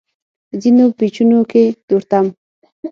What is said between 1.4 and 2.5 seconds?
کې تورتم و.